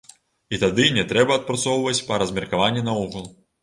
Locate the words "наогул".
2.93-3.35